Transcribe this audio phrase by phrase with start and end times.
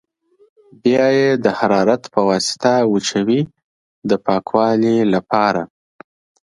[0.83, 3.41] بیا یې د حرارت په واسطه وچوي
[4.09, 5.61] د پاکوالي لپاره.